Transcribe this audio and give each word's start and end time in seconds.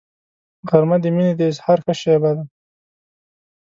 غرمه 0.69 0.97
د 1.03 1.05
مینې 1.15 1.33
د 1.37 1.41
اظهار 1.51 1.79
ښه 1.85 1.93
شیبه 2.01 2.31
ده 2.37 2.43